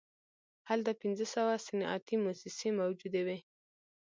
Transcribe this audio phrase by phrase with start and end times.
[0.69, 3.37] هلته پنځه سوه صنعتي موسسې موجودې وې